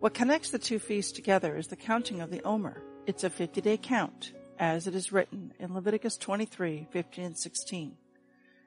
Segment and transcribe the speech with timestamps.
[0.00, 2.82] What connects the two feasts together is the counting of the Omer.
[3.06, 7.96] It's a 50 day count, as it is written in Leviticus 23, 15 and 16.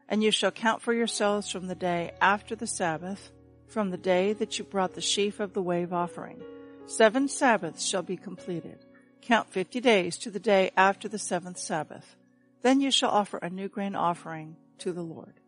[0.07, 3.31] And you shall count for yourselves from the day after the Sabbath,
[3.65, 6.39] from the day that you brought the sheaf of the wave offering.
[6.85, 8.85] Seven Sabbaths shall be completed.
[9.19, 12.15] Count fifty days to the day after the seventh Sabbath.
[12.61, 15.39] Then you shall offer a new grain offering to the Lord.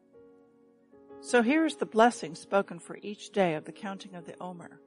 [1.21, 4.79] So here is the blessing spoken for each day of the counting of the Omer.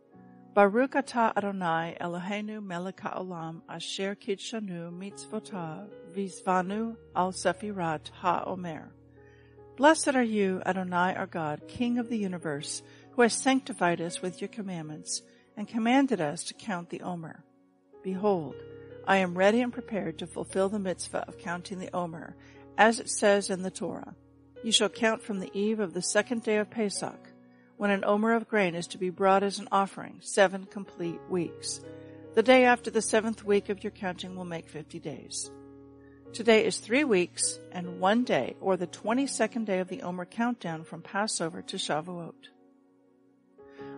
[0.58, 8.90] Baruch atah Adonai Eloheinu melech haolam asher kidshanu mitzvotav vizvanu al sefirat ha-omer.
[9.76, 14.40] Blessed are you, Adonai our God, King of the universe, who has sanctified us with
[14.40, 15.22] your commandments
[15.56, 17.44] and commanded us to count the Omer.
[18.02, 18.56] Behold,
[19.06, 22.34] I am ready and prepared to fulfill the mitzvah of counting the Omer,
[22.76, 24.16] as it says in the Torah.
[24.64, 27.27] You shall count from the eve of the second day of Pesach,
[27.78, 31.80] when an omer of grain is to be brought as an offering, seven complete weeks.
[32.34, 35.50] The day after the seventh week of your counting will make fifty days.
[36.32, 40.84] Today is three weeks and one day, or the 22nd day of the Omer countdown
[40.84, 42.34] from Passover to Shavuot.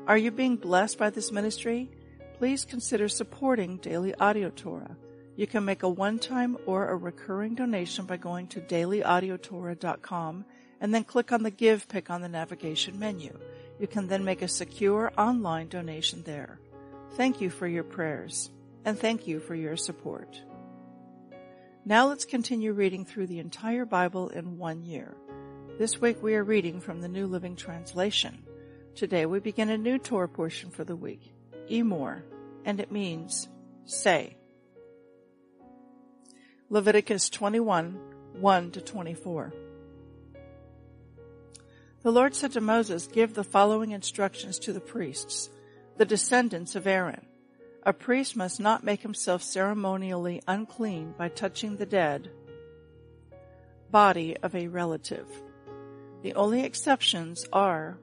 [0.07, 1.91] Are you being blessed by this ministry?
[2.39, 4.97] Please consider supporting Daily Audio Torah.
[5.37, 10.45] You can make a one-time or a recurring donation by going to dailyaudiotorah.com
[10.81, 13.39] and then click on the Give pick on the navigation menu.
[13.81, 16.61] You can then make a secure online donation there.
[17.13, 18.51] Thank you for your prayers
[18.85, 20.39] and thank you for your support.
[21.87, 25.17] Now let's continue reading through the entire Bible in one year.
[25.79, 28.43] This week we are reading from the New Living Translation.
[28.95, 31.33] Today we begin a new Torah portion for the week,
[31.71, 32.21] Emor,
[32.67, 33.49] and it means
[33.87, 34.37] say.
[36.69, 37.99] Leviticus 21,
[38.35, 39.55] 1 to 24.
[42.03, 45.51] The Lord said to Moses, Give the following instructions to the priests,
[45.99, 47.27] the descendants of Aaron.
[47.85, 52.31] A priest must not make himself ceremonially unclean by touching the dead
[53.91, 55.27] body of a relative.
[56.23, 57.99] The only exceptions are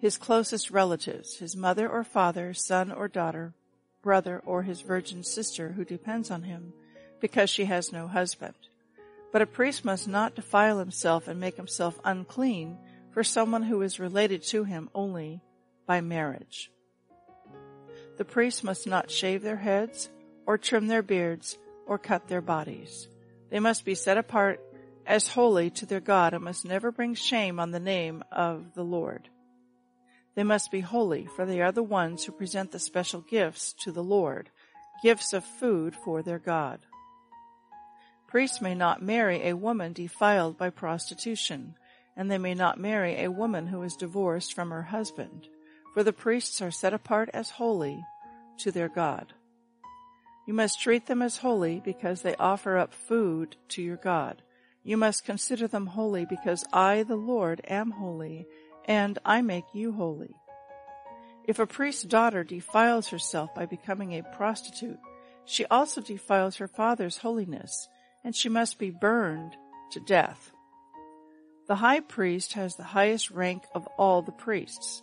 [0.00, 3.54] his closest relatives, his mother or father, son or daughter,
[4.02, 6.72] brother, or his virgin sister who depends on him
[7.20, 8.54] because she has no husband.
[9.32, 12.76] But a priest must not defile himself and make himself unclean
[13.12, 15.40] for someone who is related to him only
[15.86, 16.70] by marriage.
[18.18, 20.10] The priests must not shave their heads,
[20.46, 23.08] or trim their beards, or cut their bodies.
[23.50, 24.60] They must be set apart
[25.06, 28.84] as holy to their God and must never bring shame on the name of the
[28.84, 29.28] Lord.
[30.34, 33.92] They must be holy, for they are the ones who present the special gifts to
[33.92, 34.50] the Lord,
[35.02, 36.80] gifts of food for their God.
[38.32, 41.76] Priests may not marry a woman defiled by prostitution,
[42.16, 45.46] and they may not marry a woman who is divorced from her husband
[45.92, 48.04] for the priests are set apart as holy
[48.58, 49.32] to their God.
[50.46, 54.42] You must treat them as holy because they offer up food to your God.
[54.82, 58.46] You must consider them holy because I, the Lord, am holy,
[58.86, 60.34] and I make you holy.
[61.46, 64.98] If a priest's daughter defiles herself by becoming a prostitute,
[65.44, 67.88] she also defiles her father's holiness,
[68.24, 69.56] and she must be burned
[69.90, 70.52] to death.
[71.68, 75.02] The high priest has the highest rank of all the priests.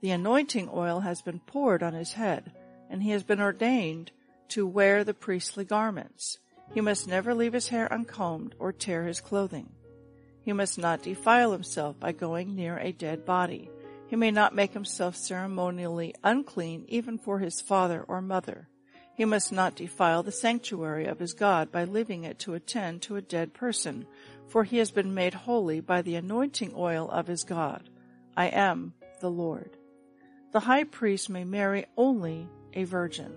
[0.00, 2.52] The anointing oil has been poured on his head,
[2.90, 4.12] and he has been ordained
[4.48, 6.38] to wear the priestly garments.
[6.72, 9.70] He must never leave his hair uncombed or tear his clothing.
[10.42, 13.70] He must not defile himself by going near a dead body.
[14.06, 18.68] He may not make himself ceremonially unclean even for his father or mother.
[19.16, 23.16] He must not defile the sanctuary of his God by leaving it to attend to
[23.16, 24.06] a dead person,
[24.48, 27.88] for he has been made holy by the anointing oil of his God.
[28.36, 29.76] I am the Lord.
[30.52, 33.32] The high priest may marry only a virgin.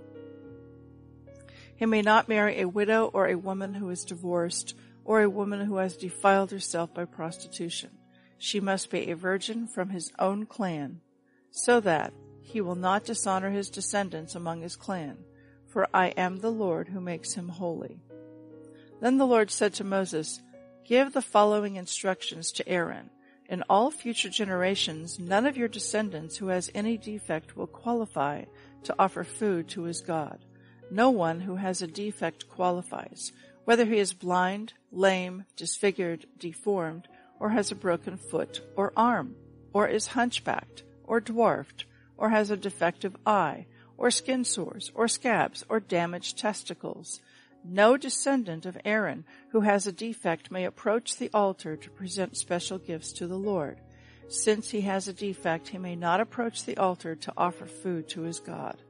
[1.76, 4.76] He may not marry a widow or a woman who is divorced
[5.06, 7.92] or a woman who has defiled herself by prostitution.
[8.40, 11.02] She must be a virgin from his own clan,
[11.52, 15.18] so that he will not dishonor his descendants among his clan,
[15.78, 18.00] for I am the Lord who makes him holy.
[19.00, 20.42] Then the Lord said to Moses,
[20.84, 23.12] Give the following instructions to Aaron.
[23.48, 28.46] In all future generations, none of your descendants who has any defect will qualify
[28.86, 30.40] to offer food to his God.
[30.90, 33.32] No one who has a defect qualifies,
[33.66, 37.08] whether he is blind, lame, disfigured, deformed,
[37.40, 39.36] or has a broken foot or arm,
[39.74, 41.86] or is hunchbacked, or dwarfed,
[42.18, 47.20] or has a defective eye, or skin sores, or scabs, or damaged testicles.
[47.64, 52.78] No descendant of Aaron who has a defect may approach the altar to present special
[52.78, 53.80] gifts to the Lord.
[54.30, 58.22] Since he has a defect, he may not approach the altar to offer food to
[58.22, 58.82] his God.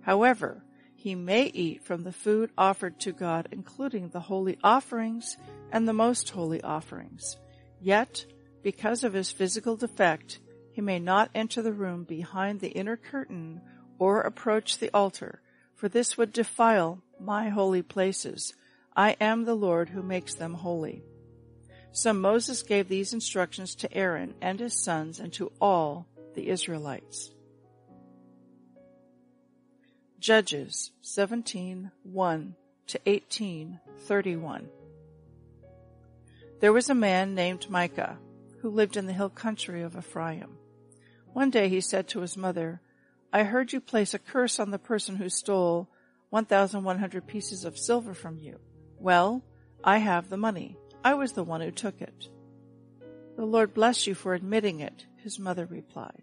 [0.00, 0.62] However,
[0.94, 5.36] he may eat from the food offered to God, including the holy offerings
[5.70, 7.36] and the most holy offerings.
[7.80, 8.26] Yet,
[8.62, 10.40] because of his physical defect,
[10.72, 13.60] he may not enter the room behind the inner curtain
[13.98, 15.40] or approach the altar,
[15.74, 18.54] for this would defile my holy places.
[18.94, 21.02] I am the Lord who makes them holy.
[21.92, 27.30] So Moses gave these instructions to Aaron and his sons and to all the Israelites.
[30.18, 32.54] Judges 17:1
[32.88, 34.68] to 18:31.
[36.60, 38.18] There was a man named Micah
[38.60, 40.58] who lived in the hill country of Ephraim.
[41.32, 42.80] One day he said to his mother,
[43.32, 45.88] I heard you place a curse on the person who stole
[46.30, 48.58] 1,100 pieces of silver from you.
[48.98, 49.44] Well,
[49.84, 50.76] I have the money.
[51.04, 52.28] I was the one who took it.
[53.36, 56.22] The Lord bless you for admitting it, his mother replied.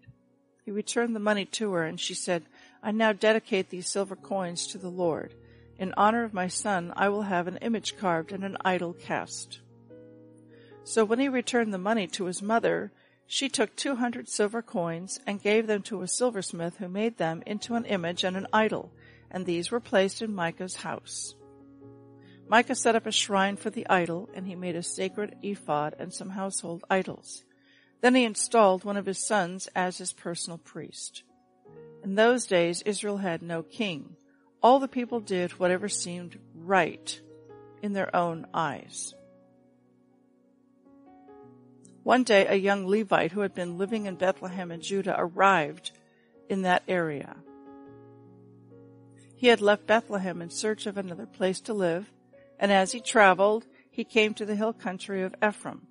[0.64, 2.44] He returned the money to her and she said,
[2.82, 5.34] I now dedicate these silver coins to the Lord.
[5.78, 9.60] In honor of my son, I will have an image carved and an idol cast.
[10.84, 12.92] So when he returned the money to his mother,
[13.26, 17.42] she took two hundred silver coins and gave them to a silversmith who made them
[17.46, 18.92] into an image and an idol,
[19.30, 21.34] and these were placed in Micah's house.
[22.46, 26.12] Micah set up a shrine for the idol, and he made a sacred ephod and
[26.12, 27.42] some household idols.
[28.02, 31.22] Then he installed one of his sons as his personal priest.
[32.02, 34.16] In those days, Israel had no king.
[34.62, 37.18] All the people did whatever seemed right
[37.82, 39.14] in their own eyes.
[42.04, 45.90] One day, a young Levite who had been living in Bethlehem in Judah arrived
[46.50, 47.34] in that area.
[49.34, 52.12] He had left Bethlehem in search of another place to live,
[52.60, 55.86] and as he traveled, he came to the hill country of Ephraim.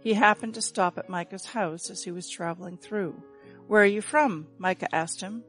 [0.00, 3.22] He happened to stop at Micah's house as he was traveling through.
[3.66, 4.46] Where are you from?
[4.56, 5.44] Micah asked him.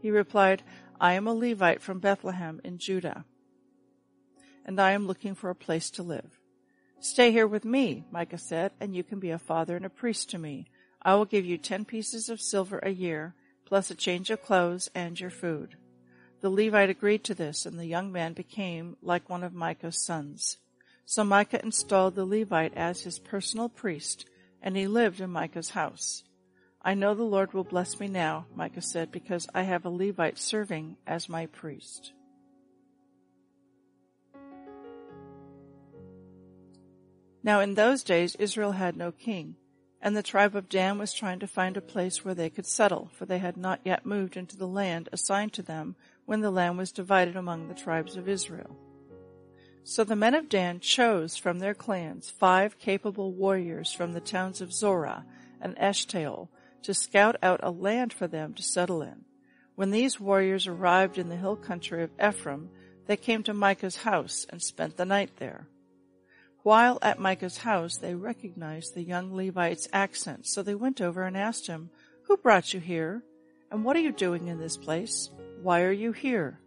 [0.00, 0.64] He replied,
[1.00, 3.24] I am a Levite from Bethlehem in Judah,
[4.66, 6.41] and I am looking for a place to live.
[7.02, 10.30] Stay here with me, Micah said, and you can be a father and a priest
[10.30, 10.68] to me.
[11.02, 13.34] I will give you ten pieces of silver a year,
[13.64, 15.76] plus a change of clothes and your food.
[16.42, 20.58] The Levite agreed to this, and the young man became like one of Micah's sons.
[21.04, 24.24] So Micah installed the Levite as his personal priest,
[24.62, 26.22] and he lived in Micah's house.
[26.82, 30.38] I know the Lord will bless me now, Micah said, because I have a Levite
[30.38, 32.12] serving as my priest.
[37.42, 39.56] Now in those days Israel had no king,
[40.00, 43.10] and the tribe of Dan was trying to find a place where they could settle,
[43.12, 46.78] for they had not yet moved into the land assigned to them when the land
[46.78, 48.76] was divided among the tribes of Israel.
[49.84, 54.60] So the men of Dan chose from their clans five capable warriors from the towns
[54.60, 55.24] of Zorah
[55.60, 56.48] and Eshtaol
[56.82, 59.24] to scout out a land for them to settle in.
[59.74, 62.70] When these warriors arrived in the hill country of Ephraim,
[63.06, 65.66] they came to Micah's house and spent the night there.
[66.62, 71.36] While at Micah's house, they recognized the young Levite's accent, so they went over and
[71.36, 71.90] asked him,
[72.24, 73.22] Who brought you here?
[73.70, 75.30] And what are you doing in this place?
[75.62, 76.60] Why are you here?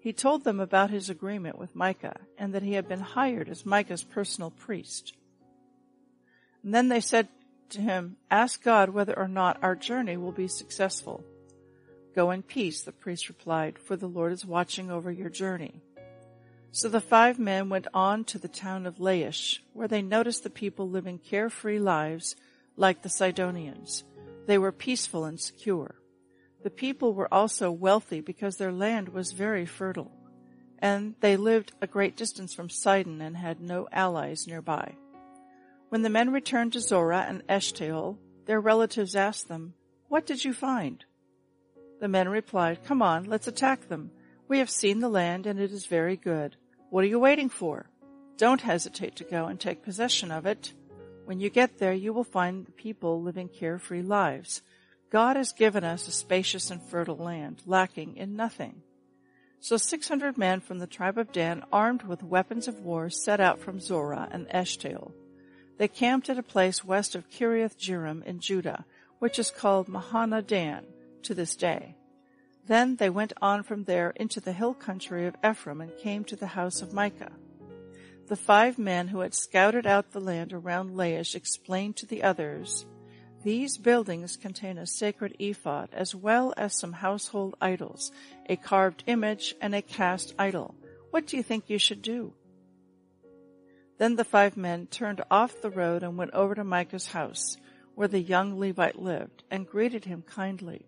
[0.00, 3.64] He told them about his agreement with Micah and that he had been hired as
[3.64, 5.14] Micah's personal priest.
[6.64, 7.28] And then they said
[7.70, 11.22] to him, Ask God whether or not our journey will be successful.
[12.16, 15.82] Go in peace, the priest replied, for the Lord is watching over your journey.
[16.74, 20.48] So the five men went on to the town of Laish, where they noticed the
[20.48, 22.34] people living carefree lives
[22.76, 24.04] like the Sidonians.
[24.46, 25.96] They were peaceful and secure.
[26.62, 30.12] The people were also wealthy because their land was very fertile,
[30.78, 34.94] and they lived a great distance from Sidon and had no allies nearby.
[35.90, 39.74] When the men returned to Zorah and Eshtaol, their relatives asked them,
[40.08, 41.04] What did you find?
[42.00, 44.10] The men replied, Come on, let's attack them.
[44.48, 46.56] We have seen the land and it is very good.
[46.92, 47.86] What are you waiting for?
[48.36, 50.74] Don't hesitate to go and take possession of it.
[51.24, 54.60] When you get there, you will find the people living carefree lives.
[55.08, 58.82] God has given us a spacious and fertile land, lacking in nothing.
[59.58, 63.58] So 600 men from the tribe of Dan, armed with weapons of war, set out
[63.58, 65.12] from Zorah and Eshtaol.
[65.78, 68.84] They camped at a place west of Kiriath Jearim in Judah,
[69.18, 70.84] which is called Mahaneh Dan
[71.22, 71.96] to this day.
[72.66, 76.36] Then they went on from there into the hill country of Ephraim and came to
[76.36, 77.32] the house of Micah.
[78.28, 82.86] The five men who had scouted out the land around Laish explained to the others,
[83.42, 88.12] these buildings contain a sacred ephod as well as some household idols,
[88.48, 90.76] a carved image, and a cast idol.
[91.10, 92.34] What do you think you should do?
[93.98, 97.56] Then the five men turned off the road and went over to Micah's house,
[97.96, 100.86] where the young Levite lived, and greeted him kindly.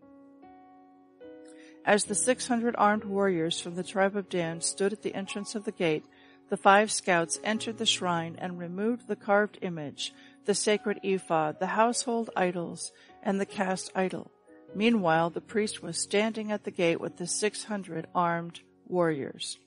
[1.84, 5.54] As the six hundred armed warriors from the tribe of Dan stood at the entrance
[5.54, 6.04] of the gate,
[6.48, 10.12] the five scouts entered the shrine and removed the carved image
[10.44, 14.30] the sacred ephod, the household idols, and the cast idol.
[14.74, 19.58] Meanwhile, the priest was standing at the gate with the six hundred armed warriors.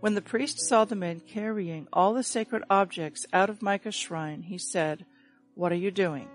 [0.00, 4.42] When the priest saw the men carrying all the sacred objects out of Micah's shrine,
[4.42, 5.04] he said,
[5.54, 6.28] What are you doing?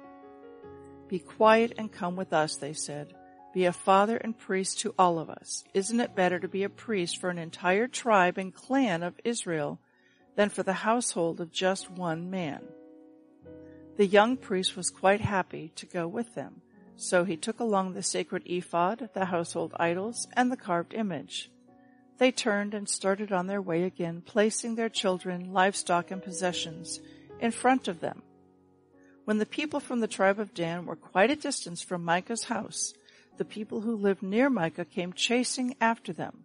[1.08, 3.14] Be quiet and come with us, they said.
[3.58, 5.64] Be a father and priest to all of us.
[5.74, 9.80] Isn't it better to be a priest for an entire tribe and clan of Israel
[10.36, 12.62] than for the household of just one man?
[13.96, 16.62] The young priest was quite happy to go with them,
[16.98, 21.50] so he took along the sacred ephod, the household idols, and the carved image.
[22.20, 27.00] They turned and started on their way again, placing their children, livestock, and possessions
[27.40, 28.22] in front of them.
[29.26, 32.94] When the people from the tribe of Dan were quite a distance from Micah's house,
[33.38, 36.44] the people who lived near Micah came chasing after them.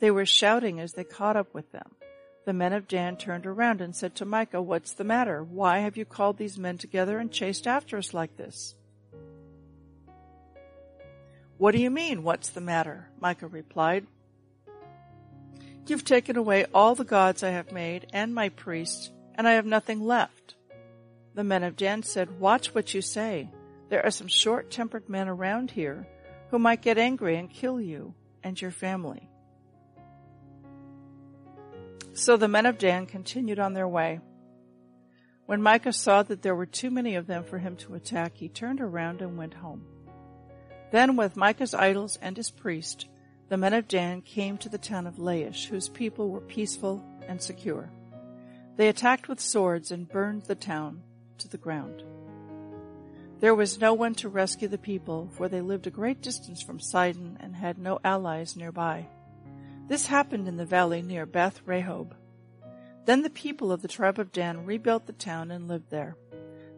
[0.00, 1.96] They were shouting as they caught up with them.
[2.44, 5.42] The men of Dan turned around and said to Micah, What's the matter?
[5.42, 8.74] Why have you called these men together and chased after us like this?
[11.58, 13.10] What do you mean, what's the matter?
[13.20, 14.06] Micah replied.
[15.86, 19.66] You've taken away all the gods I have made and my priests, and I have
[19.66, 20.54] nothing left.
[21.34, 23.50] The men of Dan said, Watch what you say.
[23.88, 26.06] There are some short tempered men around here
[26.50, 29.28] who might get angry and kill you and your family.
[32.12, 34.20] So the men of Dan continued on their way.
[35.46, 38.48] When Micah saw that there were too many of them for him to attack, he
[38.48, 39.84] turned around and went home.
[40.90, 43.06] Then with Micah's idols and his priest,
[43.48, 47.40] the men of Dan came to the town of Laish, whose people were peaceful and
[47.40, 47.90] secure.
[48.76, 51.02] They attacked with swords and burned the town
[51.38, 52.02] to the ground.
[53.40, 56.80] There was no one to rescue the people, for they lived a great distance from
[56.80, 59.06] Sidon and had no allies nearby.
[59.86, 62.14] This happened in the valley near Beth Rehob.
[63.04, 66.16] Then the people of the tribe of Dan rebuilt the town and lived there.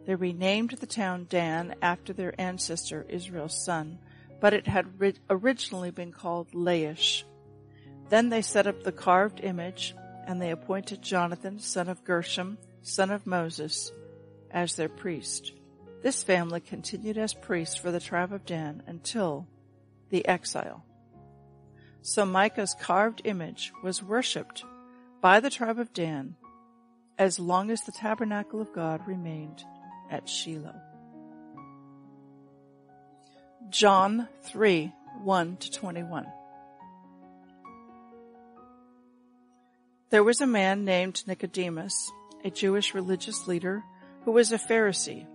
[0.05, 3.97] They renamed the town Dan after their ancestor Israel's son,
[4.39, 4.85] but it had
[5.29, 7.23] originally been called Laish.
[8.09, 9.95] Then they set up the carved image,
[10.27, 13.91] and they appointed Jonathan, son of Gershom, son of Moses,
[14.51, 15.53] as their priest.
[16.01, 19.47] This family continued as priests for the tribe of Dan until
[20.09, 20.83] the exile.
[22.01, 24.63] So Micah's carved image was worshipped
[25.21, 26.35] by the tribe of Dan
[27.19, 29.63] as long as the tabernacle of God remained
[30.09, 30.81] at Shiloh.
[33.69, 34.91] John 3
[35.23, 36.25] 1 to 21.
[40.09, 42.11] There was a man named Nicodemus,
[42.43, 43.83] a Jewish religious leader
[44.25, 45.27] who was a Pharisee.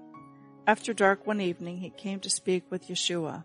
[0.67, 3.45] After dark one evening, he came to speak with Yeshua.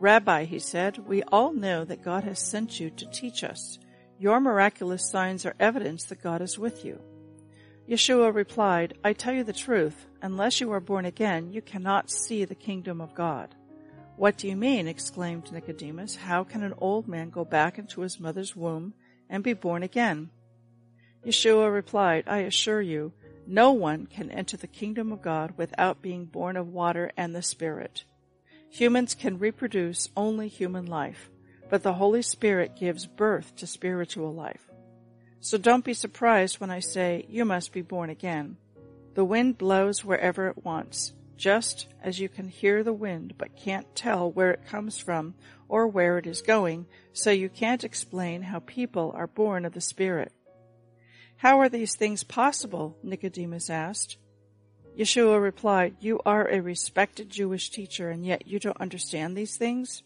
[0.00, 3.78] Rabbi, he said, we all know that God has sent you to teach us.
[4.18, 7.00] Your miraculous signs are evidence that God is with you.
[7.88, 12.44] Yeshua replied, I tell you the truth, unless you are born again, you cannot see
[12.44, 13.54] the kingdom of God.
[14.16, 14.88] What do you mean?
[14.88, 16.16] exclaimed Nicodemus.
[16.16, 18.94] How can an old man go back into his mother's womb
[19.30, 20.30] and be born again?
[21.24, 23.12] Yeshua replied, I assure you,
[23.48, 27.40] no one can enter the kingdom of God without being born of water and the
[27.40, 28.04] Spirit.
[28.68, 31.30] Humans can reproduce only human life,
[31.70, 34.68] but the Holy Spirit gives birth to spiritual life.
[35.40, 38.58] So don't be surprised when I say you must be born again.
[39.14, 43.94] The wind blows wherever it wants, just as you can hear the wind but can't
[43.94, 45.34] tell where it comes from
[45.68, 49.80] or where it is going, so you can't explain how people are born of the
[49.80, 50.32] Spirit.
[51.38, 52.96] How are these things possible?
[53.04, 54.18] Nicodemus asked.
[54.98, 60.02] Yeshua replied, You are a respected Jewish teacher, and yet you don't understand these things?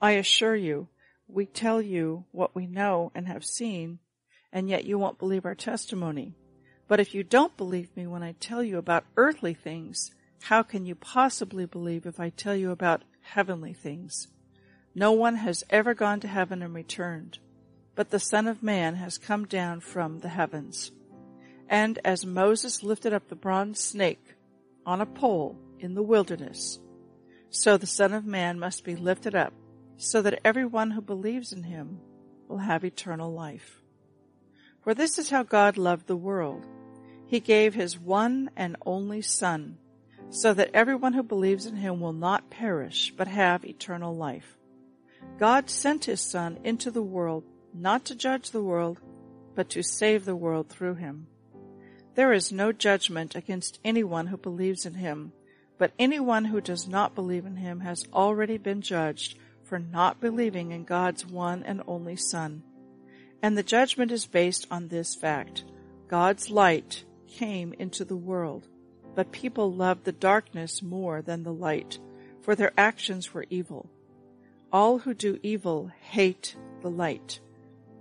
[0.00, 0.88] I assure you,
[1.28, 4.00] we tell you what we know and have seen,
[4.52, 6.34] and yet you won't believe our testimony.
[6.88, 10.10] But if you don't believe me when I tell you about earthly things,
[10.42, 14.26] how can you possibly believe if I tell you about heavenly things?
[14.96, 17.38] No one has ever gone to heaven and returned,
[17.96, 20.92] but the Son of Man has come down from the heavens.
[21.68, 24.36] And as Moses lifted up the bronze snake
[24.84, 26.78] on a pole in the wilderness,
[27.50, 29.54] so the Son of Man must be lifted up,
[29.96, 31.98] so that everyone who believes in him
[32.48, 33.80] will have eternal life.
[34.84, 36.66] For this is how God loved the world.
[37.26, 39.78] He gave his one and only Son,
[40.28, 44.58] so that everyone who believes in him will not perish, but have eternal life.
[45.38, 47.42] God sent his Son into the world
[47.76, 49.00] not to judge the world,
[49.54, 51.26] but to save the world through him.
[52.14, 55.32] There is no judgment against anyone who believes in him,
[55.78, 60.72] but anyone who does not believe in him has already been judged for not believing
[60.72, 62.62] in God's one and only Son.
[63.42, 65.64] And the judgment is based on this fact.
[66.08, 68.68] God's light came into the world,
[69.14, 71.98] but people loved the darkness more than the light,
[72.40, 73.90] for their actions were evil.
[74.72, 77.40] All who do evil hate the light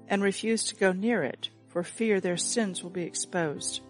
[0.07, 3.81] and refuse to go near it for fear their sins will be exposed.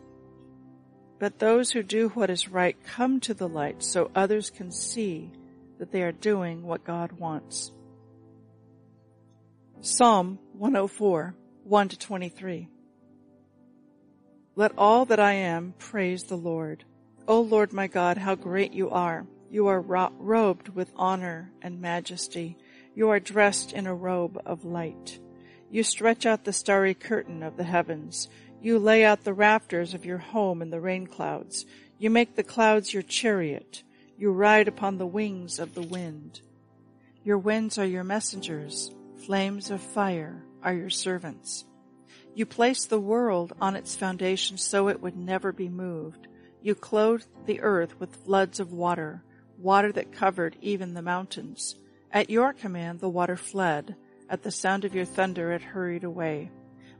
[1.19, 5.31] But those who do what is right come to the light so others can see
[5.77, 7.72] that they are doing what God wants.
[9.81, 12.69] Psalm 104, 1 to 23.
[14.55, 16.86] Let all that I am praise the Lord.
[17.27, 19.27] O Lord my God, how great you are.
[19.51, 22.57] You are ro- robed with honor and majesty.
[22.95, 25.19] You are dressed in a robe of light.
[25.69, 28.29] You stretch out the starry curtain of the heavens.
[28.62, 31.65] You lay out the rafters of your home in the rain clouds.
[31.98, 33.84] You make the clouds your chariot.
[34.17, 36.41] You ride upon the wings of the wind.
[37.24, 38.91] Your winds are your messengers.
[39.25, 41.65] Flames of fire are your servants.
[42.34, 46.27] You placed the world on its foundation so it would never be moved.
[46.61, 49.24] You clothed the earth with floods of water,
[49.57, 51.75] water that covered even the mountains.
[52.11, 53.96] At your command the water fled.
[54.29, 56.51] At the sound of your thunder it hurried away.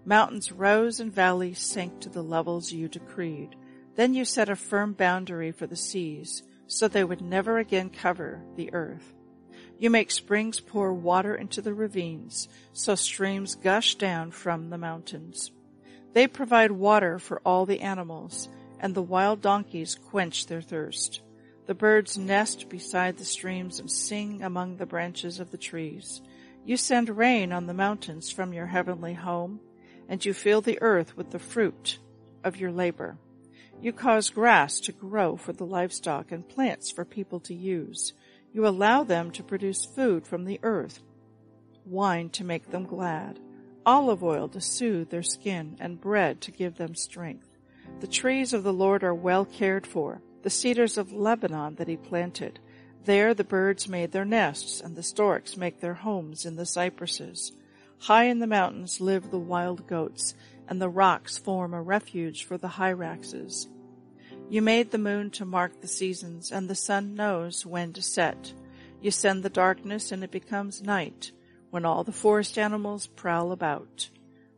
[0.06, 3.56] Mountains rose and valleys sank to the levels you decreed.
[3.96, 8.44] Then you set a firm boundary for the seas, so they would never again cover
[8.56, 9.14] the earth.
[9.80, 15.52] You make springs pour water into the ravines, so streams gush down from the mountains.
[16.14, 18.48] They provide water for all the animals,
[18.80, 21.22] and the wild donkeys quench their thirst.
[21.66, 26.22] The birds nest beside the streams and sing among the branches of the trees.
[26.66, 29.60] You send rain on the mountains from your heavenly home,
[30.10, 32.00] and you fill the earth with the fruit
[32.44, 33.18] of your labor.
[33.82, 38.14] You cause grass to grow for the livestock and plants for people to use.
[38.52, 41.02] You allow them to produce food from the earth,
[41.86, 43.40] wine to make them glad,
[43.86, 47.48] olive oil to soothe their skin, and bread to give them strength.
[48.00, 51.98] The trees of the Lord are well cared for, the cedars of Lebanon that he
[51.98, 52.60] planted.
[53.06, 57.52] There the birds made their nests, and the storks make their homes in the cypresses.
[58.00, 60.34] High in the mountains live the wild goats,
[60.68, 63.68] and the rocks form a refuge for the hyraxes.
[64.50, 68.54] You made the moon to mark the seasons, and the sun knows when to set.
[69.02, 71.32] You send the darkness, and it becomes night,
[71.70, 74.10] when all the forest animals prowl about.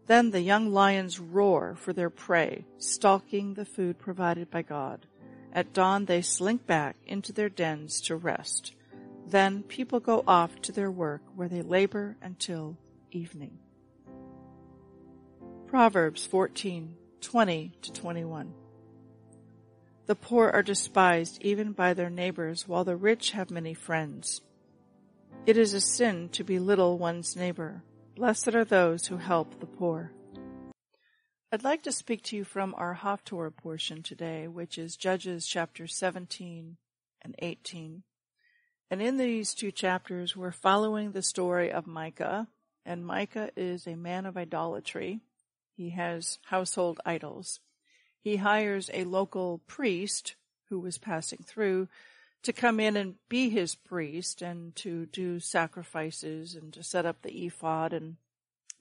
[0.05, 5.05] Then the young lions roar for their prey, stalking the food provided by God.
[5.53, 8.73] At dawn they slink back into their dens to rest.
[9.25, 12.77] Then people go off to their work where they labor until
[13.11, 13.59] evening.
[15.67, 18.53] Proverbs 14:20 to 21.
[20.05, 24.41] The poor are despised even by their neighbors, while the rich have many friends.
[25.45, 27.83] It is a sin to belittle one's neighbor.
[28.15, 30.13] Blessed are those who help the poor.
[31.49, 35.87] I'd like to speak to you from our Haftorah portion today, which is Judges chapter
[35.87, 36.75] 17
[37.21, 38.03] and 18.
[38.91, 42.49] And in these two chapters, we're following the story of Micah.
[42.85, 45.21] And Micah is a man of idolatry.
[45.77, 47.61] He has household idols.
[48.19, 50.35] He hires a local priest
[50.67, 51.87] who was passing through
[52.43, 57.21] to come in and be his priest and to do sacrifices and to set up
[57.21, 58.17] the ephod and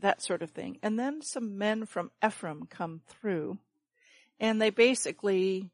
[0.00, 0.78] that sort of thing.
[0.82, 3.59] And then some men from Ephraim come through
[4.38, 5.70] and they basically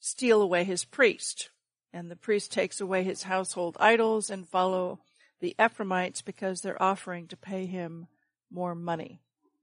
[0.00, 1.50] steal away his priest.
[1.92, 5.00] And the priest takes away his household idols and follow
[5.40, 8.06] the Ephraimites because they're offering to pay him
[8.50, 9.20] more money.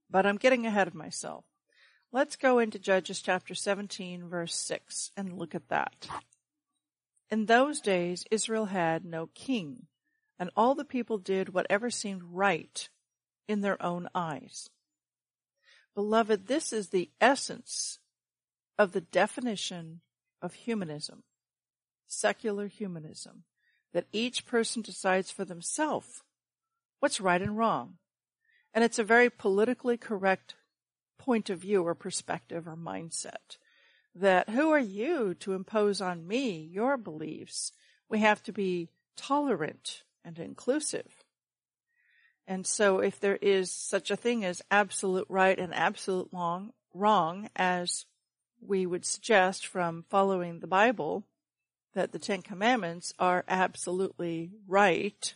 [0.10, 1.45] But I'm getting ahead of myself.
[2.12, 6.08] Let's go into Judges chapter 17 verse 6 and look at that.
[7.32, 9.88] In those days Israel had no king
[10.38, 12.89] and all the people did whatever seemed right
[13.48, 14.70] in their own eyes.
[15.96, 18.00] Beloved, this is the essence
[18.78, 20.02] of the definition
[20.42, 21.24] of humanism,
[22.08, 23.44] secular humanism,
[23.94, 26.24] that each person decides for themselves
[27.00, 27.96] what's right and wrong.
[28.74, 30.56] And it's a very politically correct
[31.20, 33.58] point of view or perspective or mindset
[34.16, 37.72] that who are you to impose on me your beliefs?
[38.10, 41.23] We have to be tolerant and inclusive.
[42.48, 47.50] And so if there is such a thing as absolute right and absolute wrong, wrong
[47.56, 48.06] as
[48.62, 51.24] we would suggest from following the Bible,
[51.94, 55.36] that the Ten Commandments are absolutely right,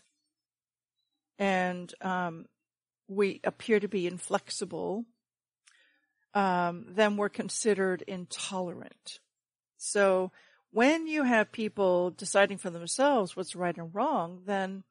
[1.38, 2.48] and um,
[3.08, 5.06] we appear to be inflexible,
[6.34, 9.20] um, then we're considered intolerant.
[9.78, 10.32] So
[10.72, 14.84] when you have people deciding for themselves what's right and wrong, then,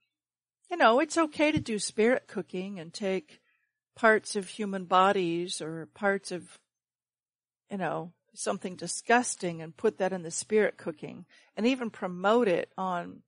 [0.71, 3.41] you know, it's okay to do spirit cooking and take
[3.95, 6.59] parts of human bodies or parts of,
[7.71, 11.25] you know, something disgusting and put that in the spirit cooking
[11.57, 13.23] and even promote it on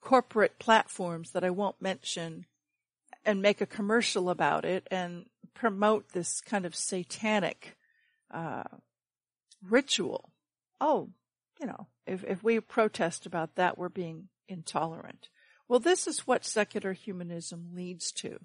[0.00, 2.46] corporate platforms that I won't mention
[3.24, 7.76] and make a commercial about it and promote this kind of satanic
[8.32, 8.62] uh,
[9.68, 10.30] ritual.
[10.80, 11.10] Oh,
[11.60, 15.28] you know, if, if we protest about that, we're being intolerant.
[15.70, 18.40] Well, this is what secular humanism leads to.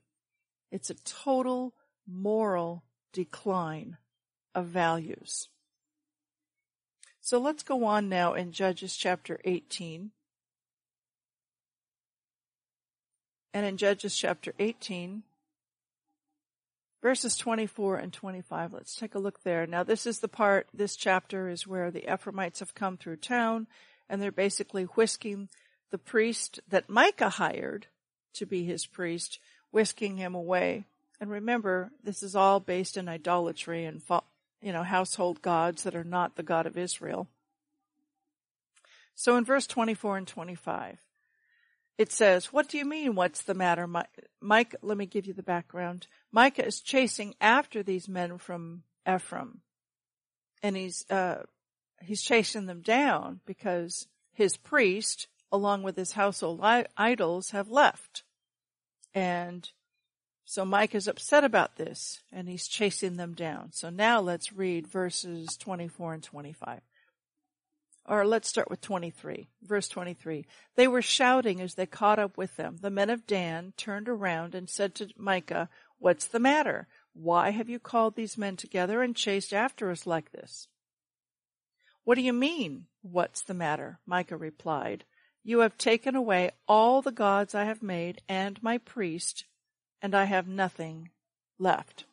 [0.72, 1.74] It's a total
[2.06, 2.84] moral
[3.14, 3.98] decline
[4.54, 5.50] of values.
[7.22, 10.12] So let's go on now in Judges chapter 18.
[13.56, 15.24] And in Judges chapter 18,
[17.02, 19.66] verses 24 and 25, let's take a look there.
[19.66, 23.66] Now this is the part, this chapter is where the Ephraimites have come through town
[24.08, 25.50] and they're basically whisking
[25.91, 27.88] the priest that Micah hired
[28.34, 29.39] to be his priest,
[29.71, 30.86] whisking him away.
[31.19, 34.02] And remember, this is all based in idolatry and
[34.62, 37.28] you know, household gods that are not the God of Israel.
[39.15, 41.00] So in verse 24 and 25,
[41.98, 43.88] it says, what do you mean, what's the matter?
[44.41, 46.08] Mike, let me give you the background.
[46.32, 49.62] Micah is chasing after these men from Ephraim.
[50.62, 51.43] And he's, uh,
[52.02, 56.62] he's chasing them down because his priest, along with his household
[56.98, 58.24] idols, have left.
[59.13, 59.70] And
[60.46, 63.72] so Mike is upset about this and he's chasing them down.
[63.72, 66.82] So now let's read verses 24 and 25.
[68.08, 69.48] Or let's start with 23.
[69.63, 70.46] Verse 23.
[70.76, 72.78] They were shouting as they caught up with them.
[72.80, 76.88] The men of Dan turned around and said to Micah, What's the matter?
[77.13, 80.68] Why have you called these men together and chased after us like this?
[82.04, 82.86] What do you mean?
[83.02, 84.00] What's the matter?
[84.06, 85.06] Micah replied.
[85.48, 89.46] You have taken away all the gods I have made and my priest
[90.02, 91.12] and I have nothing
[91.60, 92.06] left.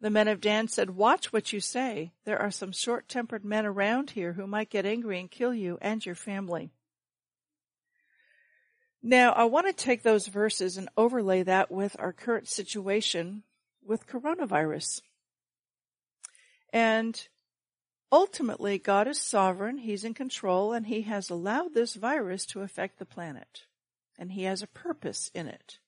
[0.00, 2.10] The men of Dan said, Watch what you say.
[2.24, 5.78] There are some short tempered men around here who might get angry and kill you
[5.80, 6.72] and your family.
[9.00, 13.44] Now, I want to take those verses and overlay that with our current situation
[13.80, 15.02] with coronavirus.
[16.72, 17.28] And
[18.10, 22.98] ultimately, God is sovereign, He's in control, and He has allowed this virus to affect
[22.98, 23.62] the planet.
[24.18, 25.78] And He has a purpose in it.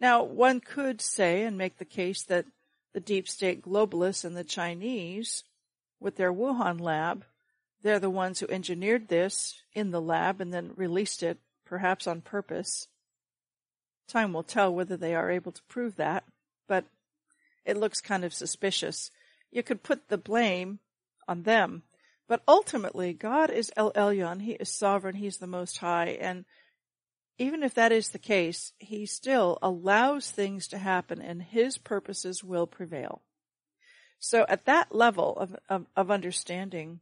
[0.00, 2.46] Now, one could say and make the case that
[2.92, 5.44] the deep state globalists and the Chinese,
[6.00, 7.24] with their Wuhan lab,
[7.82, 12.20] they're the ones who engineered this in the lab and then released it, perhaps on
[12.20, 12.88] purpose.
[14.08, 16.24] Time will tell whether they are able to prove that,
[16.66, 16.84] but
[17.64, 19.10] it looks kind of suspicious.
[19.50, 20.80] You could put the blame
[21.28, 21.82] on them,
[22.28, 26.44] but ultimately God is El Elyon, He is sovereign, He's the Most High, and
[27.40, 32.44] even if that is the case, he still allows things to happen and his purposes
[32.44, 33.22] will prevail.
[34.18, 37.00] So at that level of, of, of, understanding,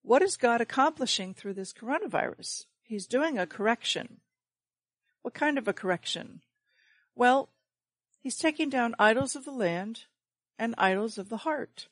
[0.00, 2.64] what is God accomplishing through this coronavirus?
[2.82, 4.20] He's doing a correction.
[5.20, 6.40] What kind of a correction?
[7.14, 7.50] Well,
[8.20, 10.04] he's taking down idols of the land
[10.58, 11.88] and idols of the heart.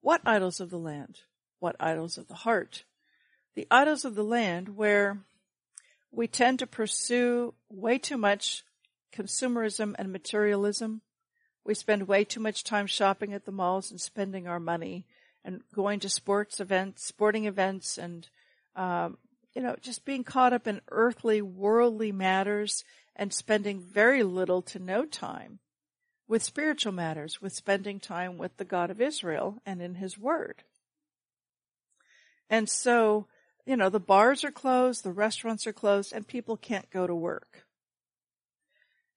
[0.00, 1.20] What idols of the land?
[1.58, 2.84] What idols of the heart?
[3.54, 5.18] The idols of the land where
[6.10, 8.64] we tend to pursue way too much
[9.12, 11.02] consumerism and materialism.
[11.64, 15.06] We spend way too much time shopping at the malls and spending our money
[15.44, 18.28] and going to sports events, sporting events, and
[18.76, 19.18] um,
[19.54, 22.84] you know, just being caught up in earthly, worldly matters
[23.16, 25.58] and spending very little to no time
[26.28, 30.62] with spiritual matters, with spending time with the God of Israel and in His Word.
[32.48, 33.26] And so
[33.68, 37.14] you know, the bars are closed, the restaurants are closed, and people can't go to
[37.14, 37.66] work.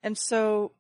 [0.04, 0.74] And so,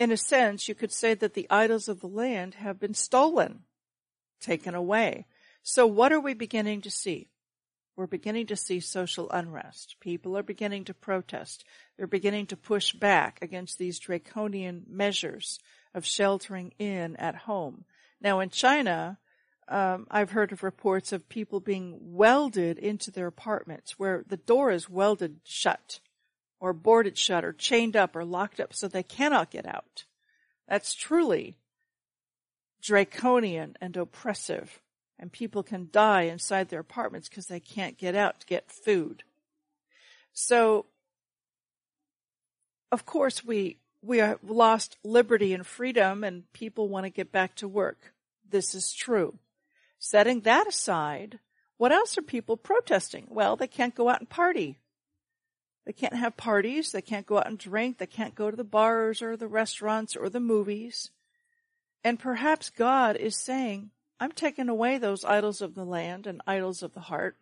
[0.00, 3.64] in a sense, you could say that the idols of the land have been stolen,
[4.40, 5.26] taken away.
[5.62, 7.28] So what are we beginning to see?
[7.96, 9.96] We're beginning to see social unrest.
[10.00, 11.64] People are beginning to protest.
[11.96, 15.58] They're beginning to push back against these draconian measures
[15.94, 17.84] of sheltering in at home.
[18.20, 19.18] Now in China,
[19.68, 24.70] um, I've heard of reports of people being welded into their apartments where the door
[24.70, 26.00] is welded shut
[26.60, 30.04] or boarded shut or chained up or locked up so they cannot get out.
[30.68, 31.56] That's truly
[32.82, 34.80] draconian and oppressive
[35.18, 39.22] and people can die inside their apartments because they can't get out to get food.
[40.32, 40.86] So,
[42.92, 47.54] of course, we we have lost liberty and freedom, and people want to get back
[47.56, 48.12] to work.
[48.48, 49.38] This is true.
[49.98, 51.40] Setting that aside,
[51.78, 53.26] what else are people protesting?
[53.28, 54.78] Well, they can't go out and party.
[55.86, 56.92] They can't have parties.
[56.92, 57.98] They can't go out and drink.
[57.98, 61.10] They can't go to the bars or the restaurants or the movies.
[62.04, 66.82] And perhaps God is saying, I'm taking away those idols of the land and idols
[66.82, 67.36] of the heart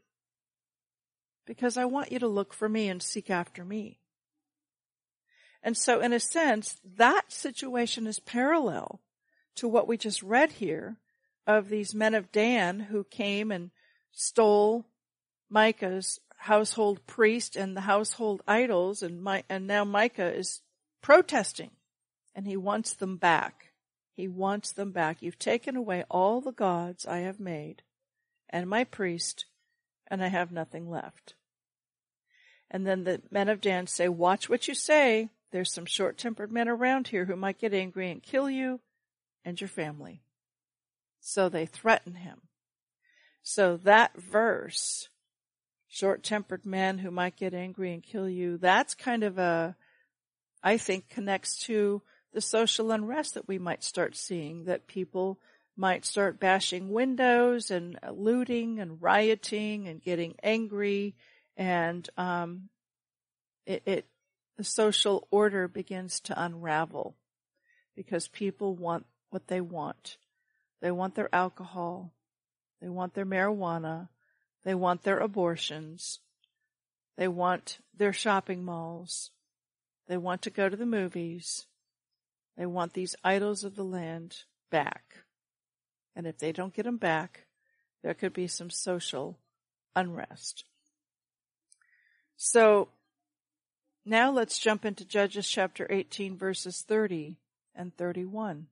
[1.47, 4.01] because I want you to look for me and seek after me.
[5.63, 9.01] And so in a sense, that situation is parallel
[9.57, 10.97] to what we just read here
[11.47, 13.71] of these men of Dan who came and
[14.13, 14.87] stole
[15.49, 20.61] Micah's household priest and the household idols and my, and now Micah is
[21.03, 21.71] protesting
[22.35, 23.74] and he wants them back.
[24.15, 25.21] He wants them back.
[25.21, 27.83] You've taken away all the gods I have made
[28.49, 29.47] and my priest,
[30.07, 31.35] and I have nothing left.
[32.71, 35.31] And then the men of Dan say, watch what you say.
[35.51, 38.81] There's some short-tempered men around here who might get angry and kill you
[39.45, 40.23] and your family.
[41.21, 42.43] So they threaten him.
[43.43, 45.09] So that verse,
[45.89, 49.77] short-tempered men who might get angry and kill you, that's kind of a,
[50.63, 52.03] I think connects to
[52.35, 55.39] the social unrest that we might start seeing, that people
[55.77, 61.15] might start bashing windows and looting and rioting and getting angry
[61.57, 62.69] and um,
[63.67, 64.07] it, it
[64.57, 67.17] the social order begins to unravel
[67.97, 70.17] because people want what they want.
[70.81, 72.13] They want their alcohol.
[72.81, 74.09] They want their marijuana.
[74.65, 76.21] They want their abortions.
[77.17, 79.31] They want their shopping malls.
[80.07, 81.67] They want to go to the movies.
[82.57, 85.25] They want these idols of the land back.
[86.15, 87.47] And if they don't get them back,
[88.03, 89.39] there could be some social
[89.97, 90.65] unrest.
[92.37, 92.89] So
[94.05, 97.37] now let's jump into Judges chapter 18 verses 30
[97.75, 98.67] and 31.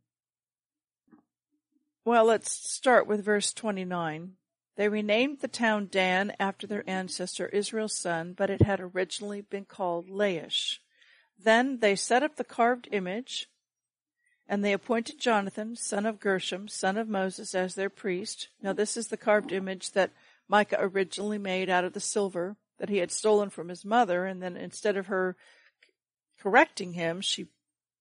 [2.04, 4.32] Well, let's start with verse 29.
[4.76, 9.64] They renamed the town Dan after their ancestor Israel's son, but it had originally been
[9.64, 10.78] called Laish.
[11.38, 13.48] Then they set up the carved image
[14.48, 18.48] and they appointed Jonathan, son of Gershom, son of Moses, as their priest.
[18.62, 20.12] Now this is the carved image that
[20.48, 24.42] Micah originally made out of the silver that he had stolen from his mother, and
[24.42, 25.36] then instead of her
[26.40, 27.46] correcting him, she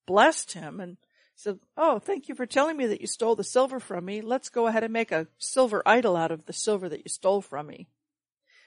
[0.08, 0.98] blessed him and
[1.36, 4.22] said, Oh, thank you for telling me that you stole the silver from me.
[4.22, 7.42] Let's go ahead and make a silver idol out of the silver that you stole
[7.42, 7.88] from me.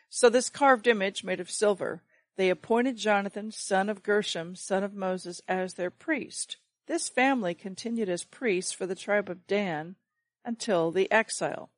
[0.08, 2.02] So this carved image made of silver,
[2.36, 6.56] they appointed Jonathan, son of Gershom, son of Moses, as their priest.
[6.86, 9.96] This family continued as priests for the tribe of Dan
[10.44, 11.70] until the exile.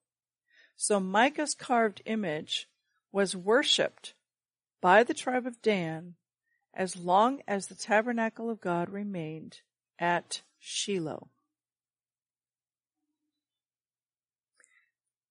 [0.76, 2.68] So Micah's carved image
[3.12, 4.14] was worshipped
[4.80, 6.16] by the tribe of Dan
[6.74, 9.60] as long as the tabernacle of God remained
[9.98, 11.30] at Shiloh.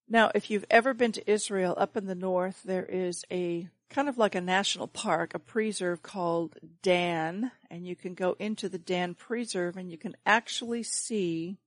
[0.07, 4.09] Now, if you've ever been to Israel up in the north, there is a kind
[4.09, 8.77] of like a national park, a preserve called Dan, and you can go into the
[8.77, 11.57] Dan preserve and you can actually see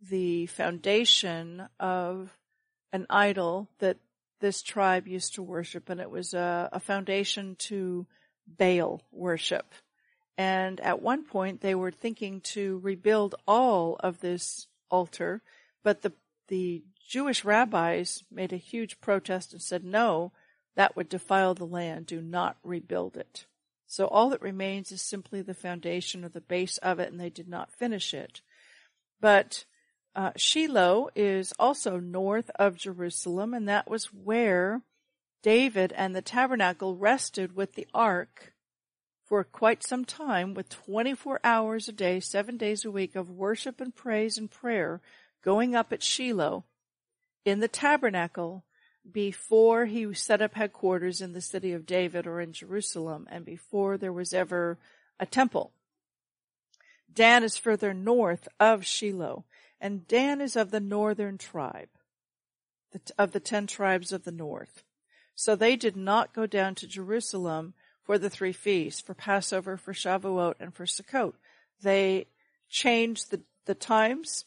[0.00, 2.36] the foundation of
[2.92, 3.98] an idol that
[4.40, 8.06] this tribe used to worship, and it was a, a foundation to
[8.46, 9.72] Baal worship.
[10.38, 15.42] And at one point they were thinking to rebuild all of this altar,
[15.82, 16.12] but the,
[16.48, 20.32] the Jewish rabbis made a huge protest and said, no,
[20.76, 22.06] that would defile the land.
[22.06, 23.46] Do not rebuild it.
[23.86, 27.30] So all that remains is simply the foundation or the base of it, and they
[27.30, 28.42] did not finish it.
[29.20, 29.64] But
[30.14, 34.82] uh, Shiloh is also north of Jerusalem, and that was where
[35.42, 38.52] David and the tabernacle rested with the ark
[39.24, 43.80] for quite some time with 24 hours a day, seven days a week of worship
[43.80, 45.00] and praise and prayer
[45.42, 46.64] going up at Shiloh
[47.44, 48.64] in the tabernacle
[49.12, 53.96] before he set up headquarters in the city of David or in Jerusalem and before
[53.96, 54.78] there was ever
[55.18, 55.72] a temple.
[57.12, 59.44] Dan is further north of Shiloh
[59.80, 61.88] and Dan is of the northern tribe
[63.18, 64.82] of the ten tribes of the north.
[65.34, 69.92] So they did not go down to Jerusalem for the three feasts, for Passover, for
[69.92, 71.34] Shavuot, and for Sukkot.
[71.82, 72.28] They
[72.68, 74.44] changed the, the times.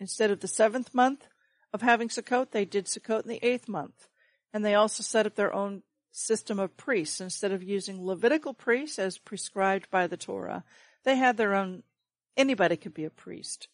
[0.00, 1.26] Instead of the seventh month
[1.72, 4.08] of having Sukkot, they did Sukkot in the eighth month.
[4.52, 7.20] And they also set up their own system of priests.
[7.20, 10.64] Instead of using Levitical priests as prescribed by the Torah,
[11.04, 11.82] they had their own,
[12.36, 13.68] anybody could be a priest.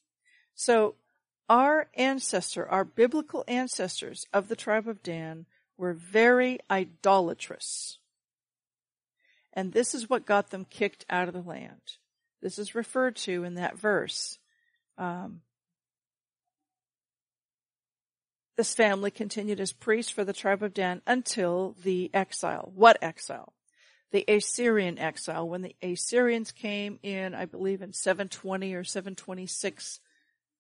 [0.55, 0.97] So
[1.49, 7.99] our ancestor, our biblical ancestors of the tribe of Dan were very idolatrous.
[9.53, 11.99] And this is what got them kicked out of the land.
[12.43, 14.39] This is referred to in that verse.
[14.99, 15.41] Um,
[18.57, 22.71] this family continued as priests for the tribe of Dan until the exile.
[22.75, 23.53] What exile?
[24.13, 25.49] The Assyrian exile.
[25.49, 30.01] When the Assyrians came in, I believe in 720 or 726,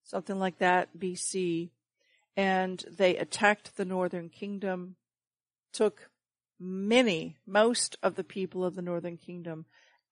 [0.02, 1.70] something like that, BC,
[2.36, 4.96] and they attacked the northern kingdom,
[5.72, 6.10] took
[6.58, 9.66] many, most of the people of the northern kingdom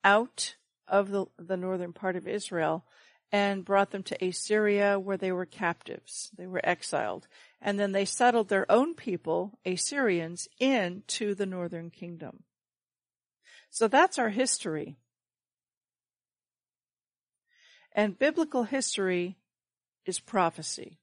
[0.04, 0.54] out
[0.86, 2.84] of the, the northern part of Israel
[3.32, 6.30] and brought them to Assyria where they were captives.
[6.36, 7.26] They were exiled.
[7.62, 12.42] And then they settled their own people, Assyrians, into the northern kingdom.
[13.70, 14.98] So that's our history.
[17.92, 19.38] And biblical history
[20.04, 20.98] is prophecy.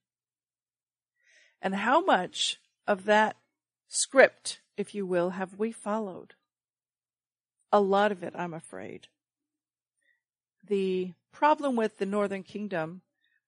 [1.61, 3.37] And how much of that
[3.87, 6.35] script, if you will, have we followed?
[7.71, 9.07] A lot of it, I'm afraid.
[10.67, 13.01] The problem with the Northern Kingdom,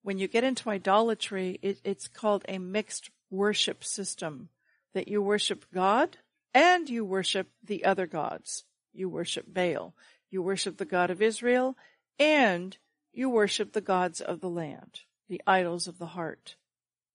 [0.04, 4.50] when you get into idolatry, it, it's called a mixed worship system
[4.94, 6.18] that you worship God
[6.54, 8.66] and you worship the other gods.
[8.94, 9.94] You worship Baal.
[10.30, 11.78] You worship the God of Israel
[12.20, 12.78] and
[13.14, 16.58] you worship the gods of the land the idols of the heart.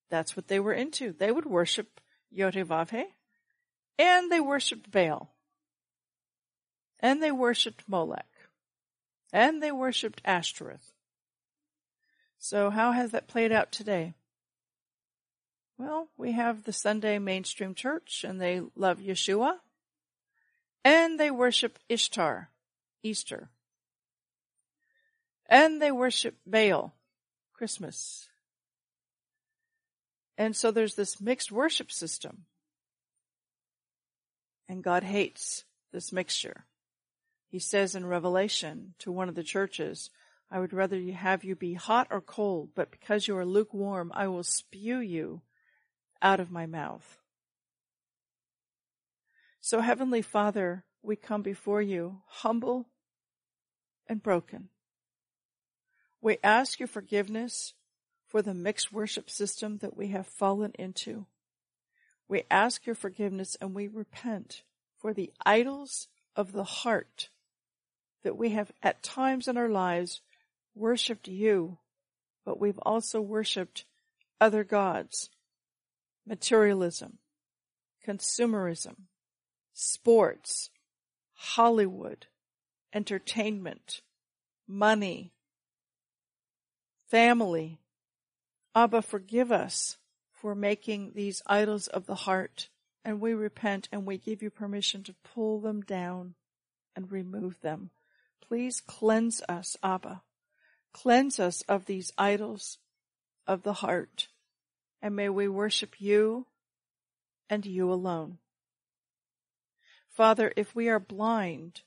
[0.09, 1.13] That's what they were into.
[1.13, 2.01] They would worship
[2.35, 3.05] Yotevavhe,
[3.99, 5.35] and they worshipped Baal,
[6.99, 8.25] and they worshipped Molech,
[9.33, 10.93] and they worshipped Ashtoreth.
[12.39, 14.15] So how has that played out today?
[15.79, 19.59] Well, we have the Sunday mainstream church, and they love Yeshua,
[20.85, 22.51] and they worship Ishtar,
[23.03, 23.51] Easter,
[25.47, 26.95] and they worship Baal,
[27.53, 28.29] Christmas.
[30.39, 32.45] And so there's this mixed worship system.
[34.69, 36.67] And God hates this mixture.
[37.57, 40.11] He says in Revelation to one of the churches,
[40.51, 44.13] I would rather you have you be hot or cold, but because you are lukewarm,
[44.15, 45.41] I will spew you
[46.21, 47.19] out of my mouth.
[49.59, 52.91] So Heavenly Father, we come before you humble
[54.07, 54.69] and broken.
[56.21, 57.73] We ask your forgiveness
[58.27, 61.25] for the mixed worship system that we have fallen into.
[62.29, 64.63] We ask your forgiveness and we repent
[64.99, 67.31] for the idols of the heart
[68.23, 70.21] that we have at times in our lives
[70.75, 71.79] worshiped you,
[72.45, 73.85] but we've also worshiped
[74.41, 75.31] other gods,
[76.27, 77.19] materialism,
[78.07, 78.95] consumerism,
[79.73, 80.71] sports,
[81.35, 82.27] Hollywood,
[82.93, 84.01] entertainment,
[84.67, 85.33] money,
[87.09, 87.79] family.
[88.75, 89.99] Abba, forgive us
[90.33, 92.69] for making these idols of the heart,
[93.05, 96.35] and we repent and we give you permission to pull them down
[96.95, 97.91] and remove them.
[98.49, 100.23] Please cleanse us, Abba.
[100.93, 102.79] Cleanse us of these idols
[103.47, 104.29] of the heart,
[105.03, 106.47] and may we worship you
[107.51, 108.39] and you alone.
[110.09, 111.83] Father, if we are blind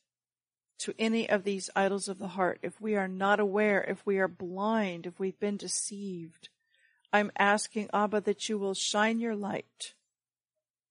[0.80, 4.20] to any of these idols of the heart, if we are not aware, if we
[4.20, 6.50] are blind, if we've been deceived,
[7.12, 9.94] I'm asking Abba that you will shine your light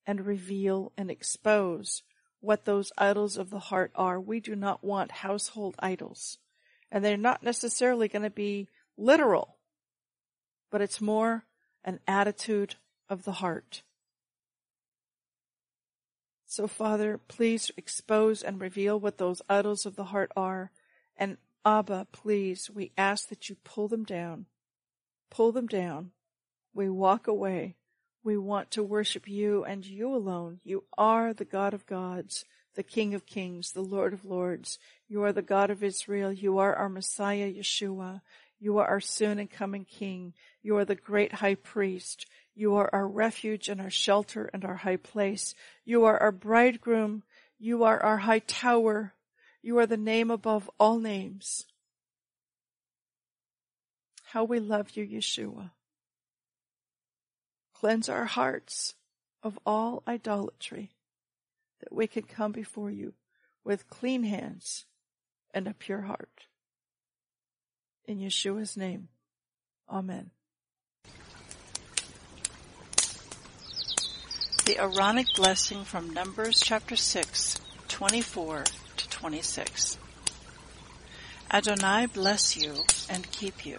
[0.07, 2.03] and reveal and expose
[2.41, 4.20] what those idols of the heart are.
[4.20, 6.39] We do not want household idols.
[6.91, 9.57] And they're not necessarily going to be literal,
[10.70, 11.45] but it's more
[11.84, 12.76] an attitude
[13.09, 13.82] of the heart.
[16.47, 20.70] So Father, please expose and reveal what those idols of the heart are.
[21.16, 24.47] And Abba, please, we ask that you pull them down.
[25.30, 26.12] Pull them down.
[26.72, 27.76] We walk away.
[28.29, 30.61] We want to worship you and you alone.
[30.62, 34.79] You are the God of gods, the King of kings, the Lord of lords.
[35.09, 36.31] You are the God of Israel.
[36.31, 38.20] You are our Messiah, Yeshua.
[38.61, 40.35] You are our soon and coming King.
[40.62, 42.26] You are the great high priest.
[42.55, 45.55] You are our refuge and our shelter and our high place.
[45.87, 47.22] You are our bridegroom.
[47.59, 49.14] You are our high tower.
[49.62, 51.64] You are the name above all names.
[54.33, 55.70] How we love you, Yeshua.
[57.79, 58.95] Cleanse our hearts
[59.41, 60.91] of all idolatry
[61.79, 63.14] that we can come before you
[63.62, 64.87] with clean hands
[65.55, 66.47] and a pure heart.
[68.05, 69.09] In Yeshua's name,
[69.89, 70.31] Amen.
[74.64, 78.64] The Aaronic blessing from Numbers chapter 6, 24
[78.97, 79.99] to 26.
[81.53, 82.74] Adonai bless you
[83.09, 83.79] and keep you.